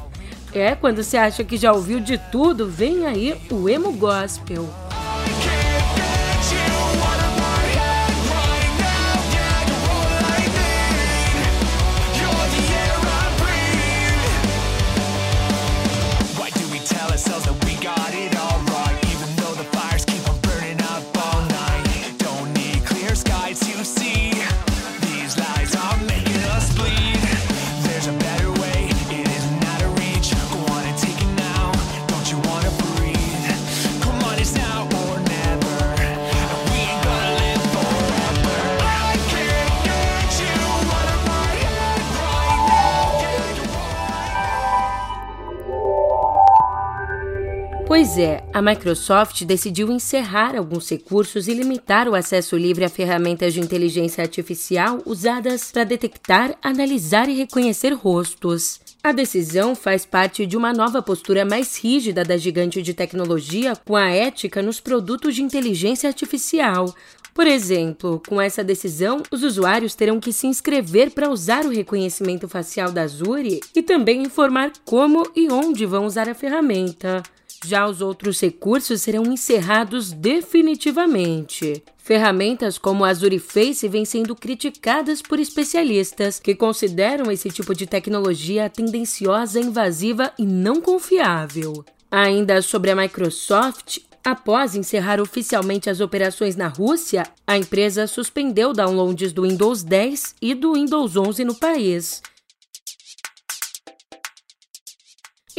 É, 0.53 0.73
quando 0.73 1.03
você 1.03 1.17
acha 1.17 1.43
que 1.43 1.57
já 1.57 1.73
ouviu 1.73 1.99
de 1.99 2.17
tudo, 2.31 2.65
vem 2.65 3.05
aí 3.05 3.35
o 3.51 3.67
emo 3.67 3.91
gospel. 3.91 4.69
A 48.57 48.61
Microsoft 48.61 49.43
decidiu 49.43 49.91
encerrar 49.91 50.55
alguns 50.55 50.89
recursos 50.89 51.47
e 51.47 51.53
limitar 51.53 52.09
o 52.09 52.15
acesso 52.15 52.57
livre 52.57 52.83
a 52.83 52.89
ferramentas 52.89 53.53
de 53.53 53.59
inteligência 53.59 54.23
artificial 54.23 54.99
usadas 55.05 55.71
para 55.71 55.83
detectar, 55.83 56.57
analisar 56.59 57.29
e 57.29 57.35
reconhecer 57.35 57.93
rostos. 57.93 58.79
A 59.03 59.11
decisão 59.11 59.75
faz 59.75 60.07
parte 60.07 60.43
de 60.47 60.57
uma 60.57 60.73
nova 60.73 61.03
postura 61.03 61.45
mais 61.45 61.77
rígida 61.77 62.23
da 62.23 62.35
gigante 62.35 62.81
de 62.81 62.95
tecnologia 62.95 63.75
com 63.85 63.95
a 63.95 64.09
ética 64.09 64.59
nos 64.63 64.79
produtos 64.79 65.35
de 65.35 65.43
inteligência 65.43 66.09
artificial. 66.09 66.91
Por 67.35 67.45
exemplo, 67.45 68.19
com 68.27 68.41
essa 68.41 68.63
decisão, 68.63 69.21
os 69.31 69.43
usuários 69.43 69.93
terão 69.93 70.19
que 70.19 70.33
se 70.33 70.47
inscrever 70.47 71.11
para 71.11 71.29
usar 71.29 71.63
o 71.63 71.69
reconhecimento 71.69 72.47
facial 72.47 72.91
da 72.91 73.03
Azure 73.03 73.59
e 73.75 73.83
também 73.83 74.23
informar 74.23 74.71
como 74.83 75.31
e 75.35 75.47
onde 75.47 75.85
vão 75.85 76.07
usar 76.07 76.27
a 76.27 76.33
ferramenta. 76.33 77.21
Já 77.65 77.87
os 77.87 78.01
outros 78.01 78.39
recursos 78.39 79.01
serão 79.01 79.23
encerrados 79.23 80.11
definitivamente. 80.11 81.83
Ferramentas 81.97 82.77
como 82.77 83.03
a 83.03 83.09
Azure 83.09 83.39
Face 83.39 83.87
vêm 83.87 84.05
sendo 84.05 84.35
criticadas 84.35 85.21
por 85.21 85.39
especialistas 85.39 86.39
que 86.39 86.55
consideram 86.55 87.31
esse 87.31 87.49
tipo 87.49 87.75
de 87.75 87.85
tecnologia 87.85 88.69
tendenciosa, 88.69 89.59
invasiva 89.59 90.31
e 90.39 90.45
não 90.45 90.79
confiável. 90.79 91.83
Ainda 92.09 92.61
sobre 92.61 92.91
a 92.91 92.95
Microsoft, 92.95 93.99
Após 94.27 94.75
encerrar 94.75 95.21
oficialmente 95.21 95.89
as 95.89 96.01
operações 96.01 96.57
na 96.57 96.67
Rússia, 96.67 97.23
a 97.47 97.57
empresa 97.57 98.05
suspendeu 98.07 98.73
downloads 98.73 99.31
do 99.31 99.43
Windows 99.43 99.83
10 99.83 100.35
e 100.41 100.53
do 100.53 100.73
Windows 100.73 101.15
11 101.15 101.45
no 101.45 101.55
país. 101.55 102.21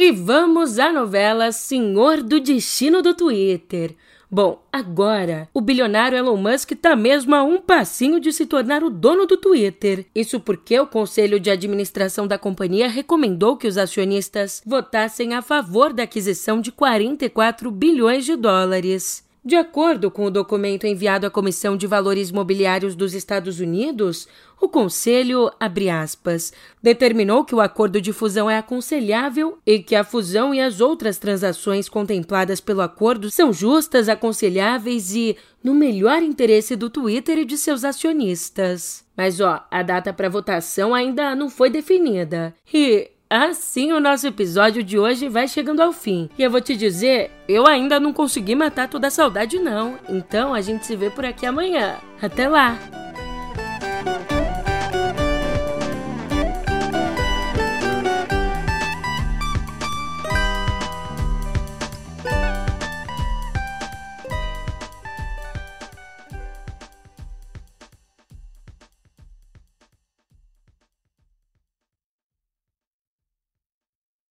E 0.01 0.13
vamos 0.13 0.79
à 0.79 0.93
novela 0.93 1.51
Senhor 1.51 2.23
do 2.23 2.39
Destino 2.39 3.01
do 3.01 3.13
Twitter. 3.13 3.97
Bom, 4.31 4.63
agora 4.71 5.49
o 5.53 5.59
bilionário 5.59 6.17
Elon 6.17 6.37
Musk 6.37 6.71
está 6.71 6.95
mesmo 6.95 7.35
a 7.35 7.43
um 7.43 7.59
passinho 7.59 8.17
de 8.17 8.31
se 8.31 8.45
tornar 8.45 8.81
o 8.81 8.89
dono 8.89 9.25
do 9.25 9.35
Twitter. 9.35 10.05
Isso 10.15 10.39
porque 10.39 10.79
o 10.79 10.87
conselho 10.87 11.37
de 11.37 11.51
administração 11.51 12.25
da 12.25 12.37
companhia 12.37 12.87
recomendou 12.87 13.57
que 13.57 13.67
os 13.67 13.77
acionistas 13.77 14.61
votassem 14.65 15.33
a 15.33 15.41
favor 15.41 15.91
da 15.91 16.03
aquisição 16.03 16.61
de 16.61 16.71
44 16.71 17.69
bilhões 17.69 18.23
de 18.23 18.37
dólares. 18.37 19.27
De 19.43 19.55
acordo 19.55 20.11
com 20.11 20.25
o 20.25 20.31
documento 20.31 20.85
enviado 20.85 21.25
à 21.25 21.29
Comissão 21.29 21.77
de 21.77 21.87
Valores 21.87 22.29
Mobiliários 22.29 22.93
dos 22.93 23.13
Estados 23.13 23.61
Unidos, 23.61 24.27
o 24.59 24.67
Conselho, 24.67 25.49
aspas, 26.03 26.51
determinou 26.83 27.45
que 27.45 27.55
o 27.55 27.61
acordo 27.61 28.01
de 28.01 28.11
fusão 28.11 28.49
é 28.49 28.57
aconselhável 28.57 29.57
e 29.65 29.79
que 29.79 29.95
a 29.95 30.03
fusão 30.03 30.53
e 30.53 30.59
as 30.59 30.81
outras 30.81 31.17
transações 31.17 31.87
contempladas 31.87 32.59
pelo 32.59 32.81
acordo 32.81 33.31
são 33.31 33.53
justas, 33.53 34.09
aconselháveis 34.09 35.15
e 35.15 35.37
no 35.63 35.73
melhor 35.73 36.21
interesse 36.21 36.75
do 36.75 36.89
Twitter 36.89 37.37
e 37.37 37.45
de 37.45 37.57
seus 37.57 37.85
acionistas. 37.85 39.05
Mas 39.15 39.39
ó, 39.39 39.65
a 39.71 39.81
data 39.81 40.11
para 40.11 40.27
votação 40.27 40.93
ainda 40.93 41.33
não 41.33 41.49
foi 41.49 41.69
definida. 41.69 42.53
E 42.73 43.09
Assim, 43.31 43.91
o 43.91 43.99
nosso 43.99 44.25
episódio 44.25 44.81
de 44.81 44.97
hoje 44.97 45.29
vai 45.29 45.47
chegando 45.47 45.81
ao 45.81 45.93
fim. 45.93 46.31
E 46.35 46.41
eu 46.41 46.49
vou 46.49 46.59
te 46.59 46.75
dizer, 46.75 47.29
eu 47.47 47.67
ainda 47.67 47.99
não 47.99 48.11
consegui 48.11 48.55
matar 48.55 48.89
toda 48.89 49.05
a 49.05 49.11
saudade, 49.11 49.59
não. 49.59 49.99
Então 50.09 50.51
a 50.51 50.61
gente 50.61 50.83
se 50.83 50.95
vê 50.95 51.11
por 51.11 51.23
aqui 51.23 51.45
amanhã. 51.45 51.97
Até 52.19 52.49
lá! 52.49 52.79